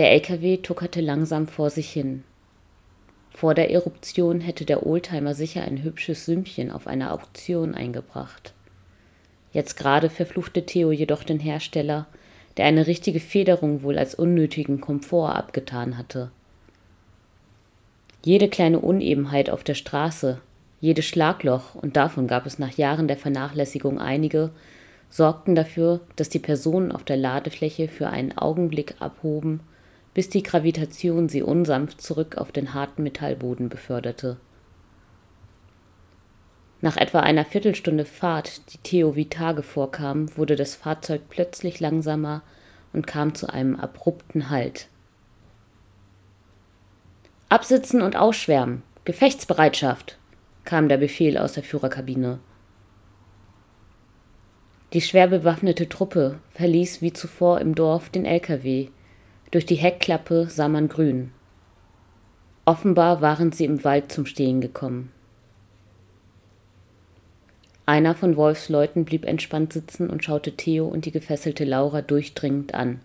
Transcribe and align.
Der 0.00 0.12
LKW 0.12 0.56
tuckerte 0.56 1.02
langsam 1.02 1.46
vor 1.46 1.68
sich 1.68 1.90
hin. 1.90 2.24
Vor 3.34 3.52
der 3.52 3.70
Eruption 3.70 4.40
hätte 4.40 4.64
der 4.64 4.86
Oldtimer 4.86 5.34
sicher 5.34 5.60
ein 5.60 5.82
hübsches 5.82 6.24
Sümmchen 6.24 6.70
auf 6.70 6.86
einer 6.86 7.12
Auktion 7.12 7.74
eingebracht. 7.74 8.54
Jetzt 9.52 9.76
gerade 9.76 10.08
verfluchte 10.08 10.64
Theo 10.64 10.90
jedoch 10.90 11.22
den 11.22 11.38
Hersteller, 11.38 12.06
der 12.56 12.64
eine 12.64 12.86
richtige 12.86 13.20
Federung 13.20 13.82
wohl 13.82 13.98
als 13.98 14.14
unnötigen 14.14 14.80
Komfort 14.80 15.34
abgetan 15.34 15.98
hatte. 15.98 16.30
Jede 18.24 18.48
kleine 18.48 18.78
Unebenheit 18.78 19.50
auf 19.50 19.64
der 19.64 19.74
Straße, 19.74 20.40
jedes 20.80 21.04
Schlagloch, 21.04 21.74
und 21.74 21.98
davon 21.98 22.26
gab 22.26 22.46
es 22.46 22.58
nach 22.58 22.74
Jahren 22.78 23.06
der 23.06 23.18
Vernachlässigung 23.18 23.98
einige, 23.98 24.48
sorgten 25.10 25.54
dafür, 25.54 26.00
dass 26.16 26.30
die 26.30 26.38
Personen 26.38 26.90
auf 26.90 27.04
der 27.04 27.18
Ladefläche 27.18 27.86
für 27.88 28.08
einen 28.08 28.38
Augenblick 28.38 28.94
abhoben, 28.98 29.60
bis 30.14 30.28
die 30.28 30.42
Gravitation 30.42 31.28
sie 31.28 31.42
unsanft 31.42 32.00
zurück 32.00 32.36
auf 32.36 32.52
den 32.52 32.74
harten 32.74 33.02
Metallboden 33.02 33.68
beförderte. 33.68 34.36
Nach 36.80 36.96
etwa 36.96 37.20
einer 37.20 37.44
Viertelstunde 37.44 38.04
Fahrt, 38.04 38.72
die 38.72 38.78
Theo 38.78 39.14
wie 39.14 39.28
Tage 39.28 39.62
vorkam, 39.62 40.34
wurde 40.36 40.56
das 40.56 40.74
Fahrzeug 40.74 41.22
plötzlich 41.28 41.78
langsamer 41.78 42.42
und 42.92 43.06
kam 43.06 43.34
zu 43.34 43.48
einem 43.48 43.76
abrupten 43.76 44.50
Halt. 44.50 44.88
Absitzen 47.48 48.00
und 48.00 48.16
ausschwärmen. 48.16 48.82
Gefechtsbereitschaft, 49.04 50.18
kam 50.64 50.88
der 50.88 50.98
Befehl 50.98 51.36
aus 51.36 51.52
der 51.52 51.62
Führerkabine. 51.62 52.38
Die 54.92 55.00
schwer 55.00 55.26
bewaffnete 55.28 55.88
Truppe 55.88 56.40
verließ 56.54 57.02
wie 57.02 57.12
zuvor 57.12 57.60
im 57.60 57.74
Dorf 57.74 58.08
den 58.08 58.24
LKW. 58.24 58.88
Durch 59.50 59.66
die 59.66 59.76
Heckklappe 59.76 60.48
sah 60.48 60.68
man 60.68 60.88
grün. 60.88 61.32
Offenbar 62.64 63.20
waren 63.20 63.50
sie 63.50 63.64
im 63.64 63.82
Wald 63.82 64.12
zum 64.12 64.26
Stehen 64.26 64.60
gekommen. 64.60 65.10
Einer 67.84 68.14
von 68.14 68.36
Wolfs 68.36 68.68
Leuten 68.68 69.04
blieb 69.04 69.24
entspannt 69.24 69.72
sitzen 69.72 70.08
und 70.08 70.24
schaute 70.24 70.52
Theo 70.52 70.86
und 70.86 71.06
die 71.06 71.10
gefesselte 71.10 71.64
Laura 71.64 72.02
durchdringend 72.02 72.74
an. 72.74 73.00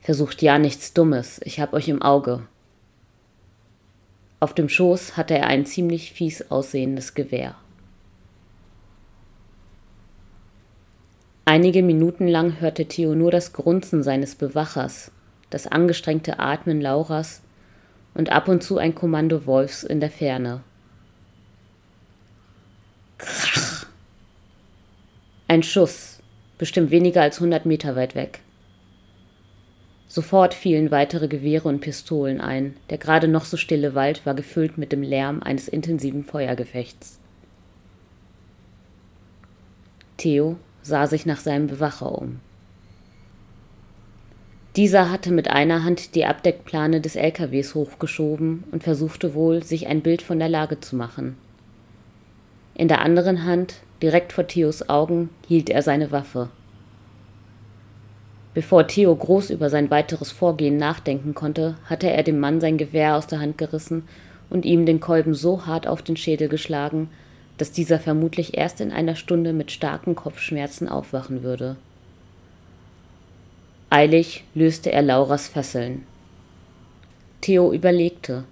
Versucht 0.00 0.42
ja 0.42 0.58
nichts 0.58 0.92
Dummes, 0.92 1.40
ich 1.44 1.60
hab 1.60 1.72
euch 1.72 1.88
im 1.88 2.02
Auge. 2.02 2.42
Auf 4.40 4.52
dem 4.52 4.68
Schoß 4.68 5.16
hatte 5.16 5.34
er 5.34 5.46
ein 5.46 5.66
ziemlich 5.66 6.12
fies 6.12 6.50
aussehendes 6.50 7.14
Gewehr. 7.14 7.54
Einige 11.48 11.84
Minuten 11.84 12.26
lang 12.26 12.60
hörte 12.60 12.86
Theo 12.86 13.14
nur 13.14 13.30
das 13.30 13.52
Grunzen 13.52 14.02
seines 14.02 14.34
Bewachers, 14.34 15.12
das 15.48 15.68
angestrengte 15.68 16.40
Atmen 16.40 16.80
Lauras 16.80 17.40
und 18.14 18.32
ab 18.32 18.48
und 18.48 18.64
zu 18.64 18.78
ein 18.78 18.96
Kommando 18.96 19.46
Wolfs 19.46 19.84
in 19.84 20.00
der 20.00 20.10
Ferne. 20.10 20.62
Krach. 23.18 23.86
Ein 25.46 25.62
Schuss, 25.62 26.18
bestimmt 26.58 26.90
weniger 26.90 27.22
als 27.22 27.38
hundert 27.38 27.64
Meter 27.64 27.94
weit 27.94 28.16
weg. 28.16 28.40
Sofort 30.08 30.52
fielen 30.52 30.90
weitere 30.90 31.28
Gewehre 31.28 31.68
und 31.68 31.78
Pistolen 31.78 32.40
ein. 32.40 32.76
Der 32.90 32.98
gerade 32.98 33.28
noch 33.28 33.44
so 33.44 33.56
stille 33.56 33.94
Wald 33.94 34.26
war 34.26 34.34
gefüllt 34.34 34.78
mit 34.78 34.90
dem 34.90 35.02
Lärm 35.02 35.44
eines 35.44 35.68
intensiven 35.68 36.24
Feuergefechts. 36.24 37.20
Theo 40.16 40.56
sah 40.86 41.06
sich 41.06 41.26
nach 41.26 41.40
seinem 41.40 41.66
Bewacher 41.66 42.16
um. 42.16 42.40
Dieser 44.76 45.10
hatte 45.10 45.32
mit 45.32 45.48
einer 45.48 45.84
Hand 45.84 46.14
die 46.14 46.26
Abdeckplane 46.26 47.00
des 47.00 47.16
LKWs 47.16 47.74
hochgeschoben 47.74 48.64
und 48.70 48.82
versuchte 48.82 49.34
wohl, 49.34 49.62
sich 49.62 49.86
ein 49.86 50.02
Bild 50.02 50.20
von 50.20 50.38
der 50.38 50.50
Lage 50.50 50.80
zu 50.80 50.96
machen. 50.96 51.36
In 52.74 52.88
der 52.88 53.00
anderen 53.00 53.44
Hand, 53.44 53.76
direkt 54.02 54.34
vor 54.34 54.46
Theos 54.46 54.90
Augen, 54.90 55.30
hielt 55.48 55.70
er 55.70 55.80
seine 55.80 56.10
Waffe. 56.12 56.50
Bevor 58.52 58.86
Theo 58.86 59.14
groß 59.16 59.48
über 59.48 59.70
sein 59.70 59.90
weiteres 59.90 60.30
Vorgehen 60.30 60.76
nachdenken 60.76 61.34
konnte, 61.34 61.76
hatte 61.86 62.10
er 62.10 62.22
dem 62.22 62.38
Mann 62.38 62.60
sein 62.60 62.76
Gewehr 62.76 63.16
aus 63.16 63.26
der 63.26 63.40
Hand 63.40 63.56
gerissen 63.56 64.04
und 64.50 64.66
ihm 64.66 64.84
den 64.84 65.00
Kolben 65.00 65.34
so 65.34 65.66
hart 65.66 65.86
auf 65.86 66.02
den 66.02 66.18
Schädel 66.18 66.48
geschlagen, 66.48 67.08
dass 67.58 67.72
dieser 67.72 67.98
vermutlich 67.98 68.56
erst 68.56 68.80
in 68.80 68.92
einer 68.92 69.16
Stunde 69.16 69.52
mit 69.52 69.70
starken 69.70 70.14
Kopfschmerzen 70.14 70.88
aufwachen 70.88 71.42
würde. 71.42 71.76
Eilig 73.88 74.44
löste 74.54 74.92
er 74.92 75.02
Lauras 75.02 75.48
Fesseln. 75.48 76.04
Theo 77.40 77.72
überlegte, 77.72 78.44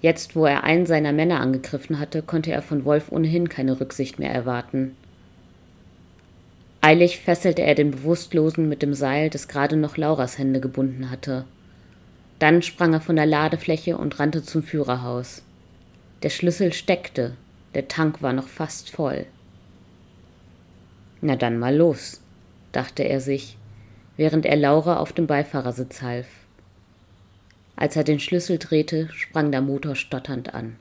Jetzt, 0.00 0.34
wo 0.34 0.46
er 0.46 0.64
einen 0.64 0.86
seiner 0.86 1.12
Männer 1.12 1.40
angegriffen 1.40 1.98
hatte, 1.98 2.22
konnte 2.22 2.52
er 2.52 2.62
von 2.62 2.84
Wolf 2.84 3.12
ohnehin 3.12 3.48
keine 3.48 3.80
Rücksicht 3.80 4.18
mehr 4.18 4.32
erwarten. 4.32 4.96
Eilig 6.80 7.20
fesselte 7.20 7.62
er 7.62 7.74
den 7.74 7.90
Bewusstlosen 7.90 8.68
mit 8.68 8.80
dem 8.80 8.94
Seil, 8.94 9.28
das 9.28 9.48
gerade 9.48 9.76
noch 9.76 9.98
Lauras 9.98 10.38
Hände 10.38 10.60
gebunden 10.60 11.10
hatte. 11.10 11.44
Dann 12.38 12.62
sprang 12.62 12.94
er 12.94 13.02
von 13.02 13.16
der 13.16 13.26
Ladefläche 13.26 13.98
und 13.98 14.18
rannte 14.18 14.42
zum 14.42 14.62
Führerhaus. 14.62 15.42
Der 16.22 16.30
Schlüssel 16.30 16.72
steckte, 16.72 17.34
der 17.74 17.88
Tank 17.88 18.22
war 18.22 18.32
noch 18.32 18.48
fast 18.48 18.90
voll. 18.90 19.26
Na 21.20 21.36
dann 21.36 21.58
mal 21.58 21.76
los, 21.76 22.20
dachte 22.72 23.02
er 23.02 23.20
sich, 23.20 23.56
während 24.16 24.46
er 24.46 24.56
Laura 24.56 24.96
auf 24.96 25.12
dem 25.12 25.26
Beifahrersitz 25.26 26.02
half. 26.02 26.26
Als 27.76 27.96
er 27.96 28.04
den 28.04 28.20
Schlüssel 28.20 28.58
drehte, 28.58 29.08
sprang 29.12 29.50
der 29.50 29.62
Motor 29.62 29.94
stotternd 29.94 30.54
an. 30.54 30.76